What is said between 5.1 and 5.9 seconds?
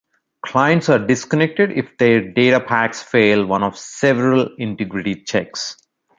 checks.